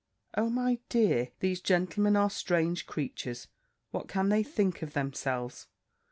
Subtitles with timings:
[0.35, 3.47] O, my dear, these gentlemen are strange creatures!
[3.91, 5.67] What can they think of themselves?